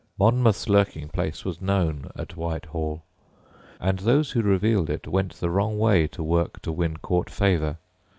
[0.17, 3.03] ]Monmouth's lurking place was known at Whitehall,
[3.79, 7.77] and those who revealed it went the wrong way to work to win Court favour.